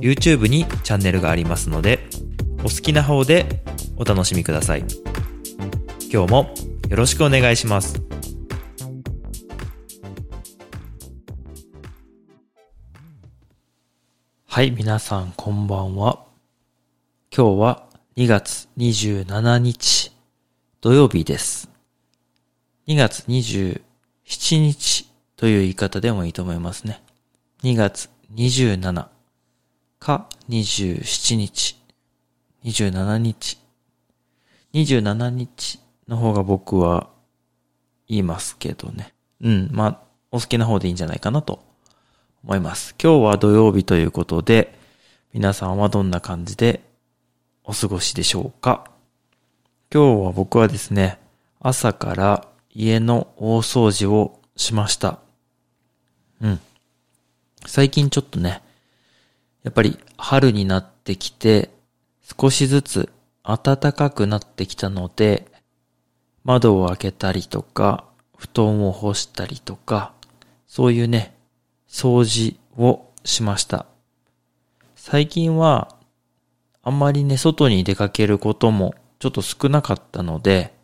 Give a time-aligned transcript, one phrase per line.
[0.00, 2.08] YouTube にチャンネルがありますので、
[2.60, 3.62] お好きな方で
[3.96, 4.84] お楽しみください。
[6.12, 6.54] 今日も
[6.88, 8.00] よろしくお願いします。
[14.46, 16.24] はい、皆さんこんばんは。
[17.36, 20.12] 今日は2月27日
[20.80, 21.68] 土曜日です。
[22.88, 23.80] 2月27
[24.58, 27.02] 日という言い方でもいいと思いますね。
[27.62, 29.17] 2月27
[29.98, 31.76] か27日。
[32.64, 33.58] 27日。
[34.74, 37.08] 27日の方が僕は
[38.08, 39.12] 言いますけどね。
[39.40, 41.60] うん、まあ、お好きな方でいいんじゃないかなと
[42.44, 42.94] 思います。
[43.02, 44.78] 今日は土曜日ということで、
[45.32, 46.82] 皆さんはどんな感じで
[47.64, 48.90] お過ごしでしょうか
[49.92, 51.18] 今日は僕はですね、
[51.60, 55.18] 朝から家の大掃除をしました。
[56.40, 56.60] うん。
[57.66, 58.62] 最近ちょっとね、
[59.62, 61.70] やっぱり春になってきて、
[62.40, 65.46] 少しずつ暖かくなってきたので、
[66.44, 68.04] 窓を開けたりとか、
[68.36, 70.12] 布団を干したりとか、
[70.66, 71.34] そういうね、
[71.88, 73.86] 掃除をしました。
[74.94, 75.96] 最近は、
[76.82, 80.74] あんまりね、外に出かけることもちょっと少なかったので、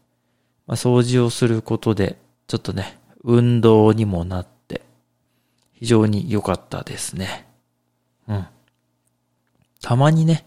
[0.67, 4.83] まあ、掃除をすることで、ちょっとね、運動にもなって、
[5.73, 7.47] 非常に良かったですね。
[8.29, 8.47] うん。
[9.85, 10.47] たまにね、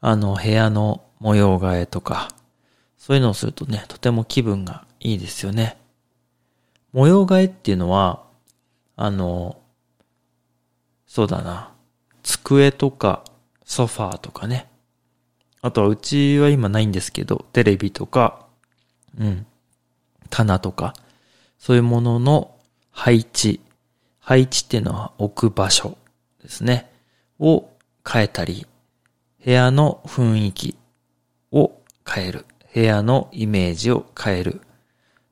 [0.00, 2.30] あの、部屋の模様替えとか、
[2.96, 5.76] そういうのをするとね、とても気分がいいですよね。
[6.94, 8.24] 模様替えっていうのは、
[8.96, 9.60] あの、
[11.06, 11.74] そうだな、
[12.22, 13.22] 机とか
[13.66, 14.70] ソファーとかね。
[15.60, 18.46] あとはうちは今ないんですけど、テレビとか、
[19.18, 19.46] うん、
[20.30, 20.94] 棚とか、
[21.58, 22.54] そういうものの
[22.90, 23.60] 配置。
[24.20, 25.98] 配置っていうのは置く場所
[26.42, 26.90] ですね。
[27.38, 27.68] を
[28.10, 28.66] 変えたり、
[29.44, 30.76] 部屋の雰囲気
[31.52, 31.72] を
[32.08, 32.46] 変える。
[32.74, 34.60] 部屋のイメージを変える。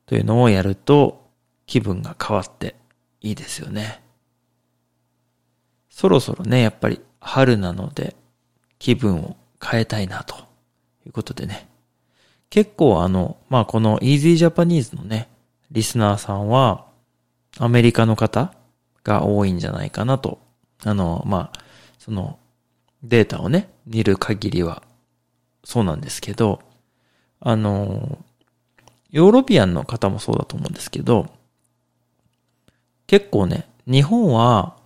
[0.06, 1.30] というのをやると
[1.66, 2.74] 気分が変わって
[3.20, 4.02] いいですよね。
[5.88, 8.16] そろそろね、やっぱり春なので
[8.78, 10.36] 気分を変えたいなと
[11.06, 11.68] いうことでね。
[12.50, 15.28] 結構あの、まあ、この Easy Japanese のね、
[15.70, 16.86] リスナーさんは
[17.58, 18.52] アメリカの方
[19.04, 20.38] が多いんじゃないかなと。
[20.84, 21.60] あの、まあ、
[21.98, 22.38] その
[23.02, 24.82] データをね、見る限りは。
[25.64, 26.60] そうなんですけど、
[27.40, 28.18] あの、
[29.10, 31.28] ヨーロピアンの方もそうだと思うんですけど、
[33.06, 34.76] 結構ね、日本は、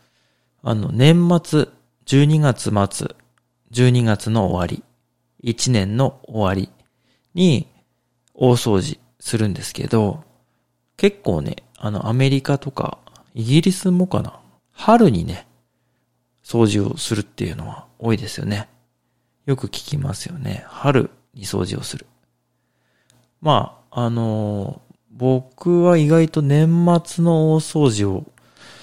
[0.63, 1.69] あの、年末、
[2.07, 3.15] 12月末、
[3.73, 4.83] 12月の終わり、
[5.45, 6.71] 1年の終わり
[7.35, 7.69] に
[8.35, 10.25] 大掃除するんですけど、
[10.97, 12.99] 結構ね、あの、アメリカとか、
[13.35, 14.41] イギリスもかな、
[14.73, 15.47] 春にね、
[16.43, 18.69] 掃除をするっていうのは多いですよね。
[19.47, 20.65] よく聞きますよね。
[20.69, 22.07] 春に掃除をする。
[23.41, 24.81] まあ、あの
[25.11, 26.67] 僕は意外と年
[27.05, 28.33] 末の大掃除を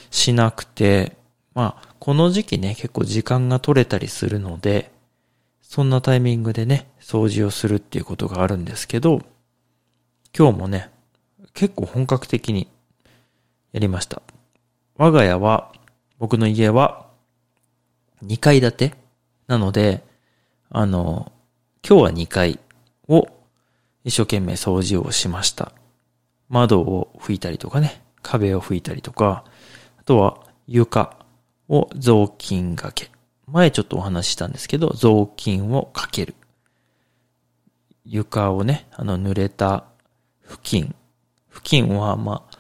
[0.10, 1.16] しなくて、
[1.54, 4.92] まあ、この時期ね、結構時間が取れたりするので、
[5.62, 9.22] そんなタイミングでね、掃除をするっていうことがあるんですけど、
[10.38, 10.90] 今日もね、
[11.54, 12.68] 結構本格的に
[13.72, 14.22] やりました。
[14.96, 15.72] 我が家は、
[16.20, 17.08] 僕の家は、
[18.26, 18.94] 2階建て
[19.54, 20.04] なので、
[20.72, 21.32] あの、
[21.88, 22.60] 今日は2階
[23.08, 23.28] を
[24.04, 25.74] 一生懸命掃除をしました。
[26.50, 29.46] 窓を拭いたりとかね、壁を拭いたりとか、
[30.00, 31.20] あとは床
[31.70, 33.12] を雑巾がけ。
[33.46, 36.34] 前ちょっとお話ししたんですけど、雑巾をかける。
[38.06, 39.84] 床をね、あの濡れた
[40.42, 40.96] 布巾。
[41.48, 42.58] 布巾はまあ、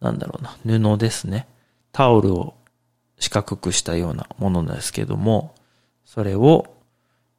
[0.00, 1.46] なんだろうな、布ですね。
[1.92, 2.54] タオルを
[3.18, 5.54] 四角くしたようなものですけども、
[6.04, 6.66] それを、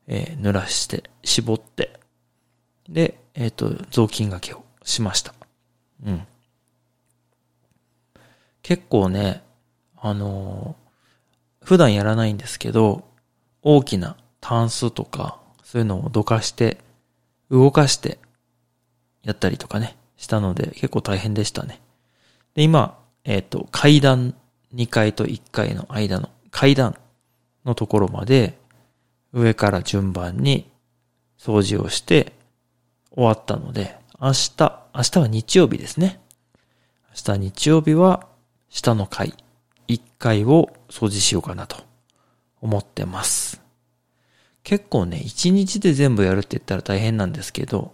[0.08, 2.00] えー濡らして、絞って、
[2.90, 5.34] で、えっ、と、雑巾掛けをしました。
[6.06, 6.28] うん。
[8.62, 9.44] 結構ね、
[9.98, 10.84] あのー
[11.64, 13.06] 普段やらないんですけど、
[13.62, 16.78] 大きなタンスとか、そういうのをどかして、
[17.50, 18.20] 動かして、
[19.24, 21.80] やったりとかね、したので、結構大変でしたね。
[22.54, 24.36] で、今、えっ、と、階段
[24.76, 26.98] 2階と1階の間の階段
[27.66, 28.58] のところまで
[29.32, 30.70] 上から順番に
[31.40, 32.34] 掃除をして
[33.12, 34.54] 終わったので、明日、
[34.96, 36.20] 明日は日曜日ですね。
[37.28, 38.28] 明日日曜日は
[38.70, 39.34] 下の階、
[39.88, 41.78] 1階を掃除しようかなと
[42.62, 43.62] 思ってます。
[44.64, 47.94] 結構ね、1日で全部やるって言ったら大変なんですけど、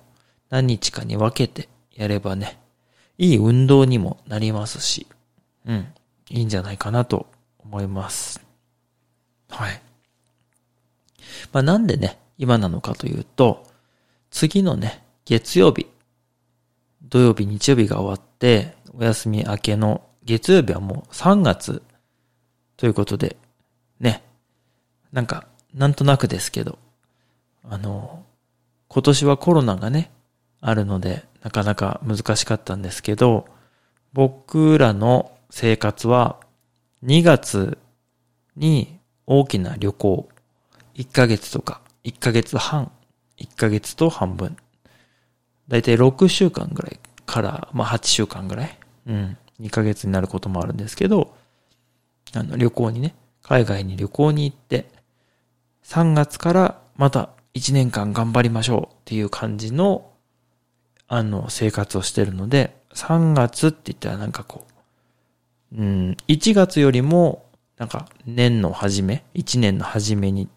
[0.50, 2.60] 何日かに分けてやればね、
[3.18, 5.08] いい運動にもなりますし、
[5.66, 5.88] うん、
[6.30, 7.28] いいんじゃないかなと
[7.60, 8.49] 思います。
[9.50, 9.82] はい。
[11.52, 13.66] まあなんでね、今なのかというと、
[14.32, 15.88] 次のね、月曜日、
[17.04, 21.82] 土曜日、日曜日が終わって、お休み明けの月曜日はもう3月
[22.78, 23.38] ということで、
[24.00, 24.24] ね、
[25.12, 26.78] なんか、なんとなくですけど、
[27.64, 28.24] あの、
[28.88, 30.12] 今年はコロナがね、
[30.62, 33.46] あるので、なかなか難しかったんですけど、
[34.14, 36.40] 僕らの生活は
[37.04, 37.78] 2月
[38.56, 38.99] に
[39.30, 40.28] 大きな旅行、
[40.96, 42.92] 1ヶ月とか、1ヶ月半、
[43.38, 44.58] 1ヶ月と半分。
[45.68, 48.80] だいたい6週間ぐらいから、まあ8週間ぐらい。
[49.06, 49.38] うん。
[49.62, 51.36] 2ヶ月になることもあるんですけど、
[52.34, 54.90] あの旅行にね、海外に旅行に行って、
[55.84, 60.10] 3月からまた1年間頑張りましょうっていう感じの
[61.12, 64.66] あの、生活をしてるので、3月って言ったらなんかこ
[65.74, 67.49] う、うん、1月よりも、
[67.80, 70.50] なんか年の初め、1年の初めに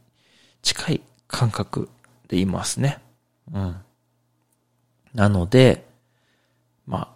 [0.60, 1.88] 近い感覚
[2.28, 2.98] でいますね。
[3.52, 3.76] うん。
[5.14, 5.86] なので、
[6.84, 7.14] ま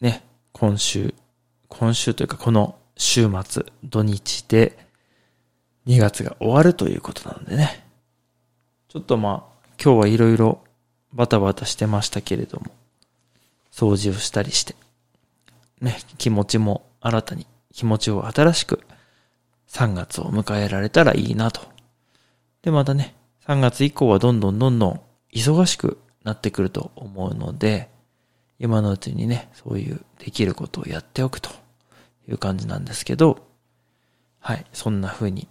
[0.00, 1.14] あ、ね、今週、
[1.68, 4.78] 今週というかこの週末、土日で
[5.86, 7.84] 2月が終わるということなのでね。
[8.88, 10.62] ちょっとまあ、今日はいろいろ
[11.12, 12.66] バタバタしてましたけれども、
[13.70, 14.74] 掃除をしたりして、
[15.82, 18.80] ね、気持ちも新たに、気持ちを新しく
[19.70, 21.60] 3月を迎えられたらいいなと。
[22.62, 23.14] で、またね、
[23.46, 25.00] 3月以降はどんどんどんどん
[25.32, 27.88] 忙しくなってくると思うので、
[28.58, 31.50] 今のうちにね、そういうできることをやっておくと
[32.28, 33.46] いう感じなんですけど、
[34.40, 35.48] はい、そんな風に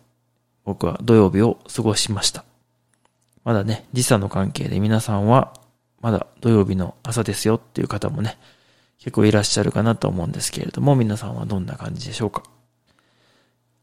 [0.64, 2.44] 僕は土曜日を過ごしました。
[3.44, 5.54] まだね、時差の関係で皆さんは、
[6.02, 8.38] まだ土曜日の朝ですよっていう方もね、
[9.00, 12.44] 結構いらっしゃるかなと思うんですけれども、皆さんはどんな感じでしょうか？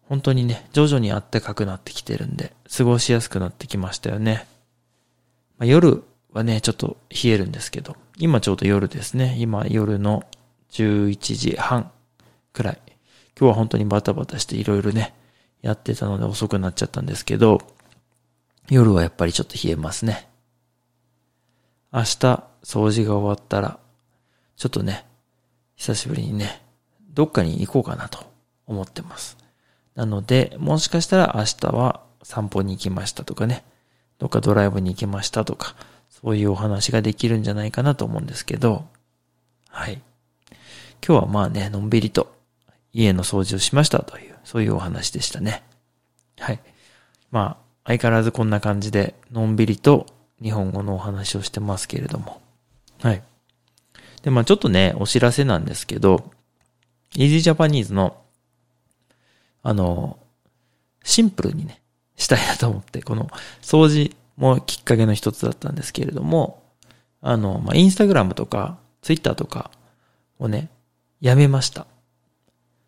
[0.08, 4.47] 本当にね、徐々に暖かくなってきてるんで、過ごしやすくなってきましたよね。
[5.58, 9.37] まあ、夜はね、ちょっと冷えるんですけど、今ちょうど夜ですね。
[9.38, 10.25] 今夜の
[10.70, 11.91] 11時半
[12.53, 12.81] くらい。
[13.38, 15.14] 今日は本当にバタバタしていろいろね、
[15.61, 17.61] やってたので遅くなっちゃったんですけど、
[18.70, 20.29] 夜はやっぱりちょっと冷えますね。
[21.93, 22.06] 明日
[22.62, 23.79] 掃除が終わったら、
[24.56, 25.05] ちょっとね、
[25.75, 26.62] 久しぶりにね、
[27.12, 28.19] どっかに行こうかなと
[28.67, 29.37] 思ってます。
[29.96, 33.64] なので、もしかしたら明日は散歩に行きましたとかね、
[34.19, 35.75] どっかドライブに行きましたとか、
[36.08, 38.87] そういうお話ができるんじゃないかなと思うんですけど、
[39.69, 40.00] はい。
[41.06, 42.34] 今日はまあね、のんびりと
[42.93, 45.62] 家の掃除をしましたという、そういうお話でしたね。
[46.38, 46.60] はい。
[47.31, 50.06] まあ、相変わらずこんな感じで、のんびりと
[50.43, 52.40] 日本語のお話をしてますけれども。
[53.00, 53.22] はい。
[54.22, 56.31] で、まあちょっとね、お知らせなんですけど、
[57.14, 58.16] Easy Japanese の、
[59.66, 60.16] あの、
[61.02, 61.82] シンプルにね、
[62.14, 63.29] したいなと思って、この
[63.62, 66.62] 掃除もきっかけの一つだったんですけれども、
[67.20, 69.72] あの、まあ、インスタグラムとか、ツイッターとか
[70.38, 70.69] をね、
[71.20, 71.88] やめました。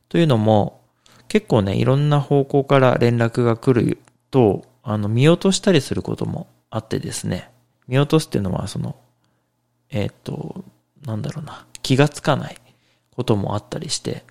[0.08, 0.80] というのも、
[1.26, 3.98] 結構ね、いろんな方向から連絡が来る
[4.30, 7.50] と、あの、見落としたりすることもあってですね、
[7.88, 8.94] 見落とすっていうのは、その、
[9.90, 10.64] えっ、と、
[11.04, 12.56] なんだろうな、気がつかない
[13.16, 14.22] こともあったりして、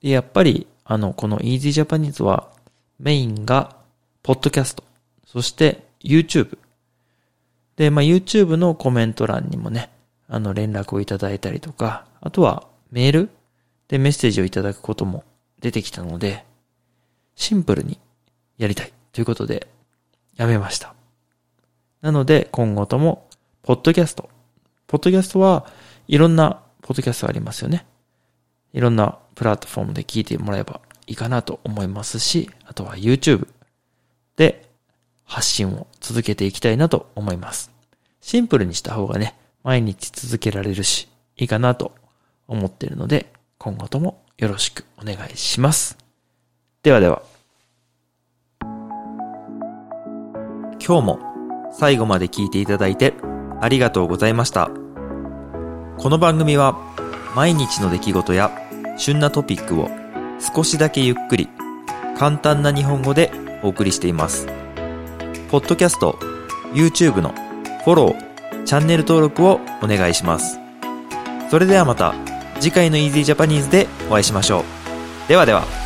[0.00, 2.50] やっぱり、あの、この Easy Japanese は、
[2.98, 3.76] メインが、
[4.22, 4.84] ポッドキャスト、
[5.26, 6.58] そして YouTube。
[7.76, 9.90] で、まあ、YouTube のコメント欄にもね、
[10.28, 13.30] あの、連絡をいただいたりとか、あとは、メール
[13.88, 15.24] でメッセージをいただくことも
[15.60, 16.44] 出てきたので、
[17.34, 17.98] シンプルに
[18.58, 18.92] やりたい。
[19.12, 19.68] ということで、
[20.36, 20.94] やめました。
[22.00, 23.28] なので、今後とも、
[23.62, 24.28] ポッドキャスト。
[24.86, 25.66] ポッドキャストは
[26.06, 27.86] いろんなポッドキャストありますよね。
[28.72, 33.48] いろんなプラットフォームで聞いてもらえばいいかなと思いますし、あとは YouTube
[34.36, 34.68] で
[35.24, 37.70] 発信を続けていきたいなと思います。
[38.20, 39.34] シンプルにした方がね、
[39.64, 41.92] 毎日続けられるし、いいかなと
[42.48, 45.96] 思っているので、今後ともよろしくお願いします。
[46.82, 47.22] ではでは。
[50.84, 51.20] 今日も
[51.72, 53.14] 最後まで聞いていただいて
[53.60, 54.70] ありがとうございました。
[55.96, 56.76] この番組は
[57.36, 58.61] 毎日の出来事や
[58.96, 59.90] 旬なトピックを
[60.54, 61.48] 少しだけゆっくり
[62.16, 63.30] 簡単な日本語で
[63.62, 64.46] お送りしています。
[65.50, 66.18] ポッドキャスト、
[66.72, 67.30] YouTube の
[67.84, 70.58] フォロー、チャンネル登録をお願いします。
[71.50, 72.14] それではまた
[72.60, 75.28] 次回の Easy Japanese でお会いしましょう。
[75.28, 75.81] ではでは。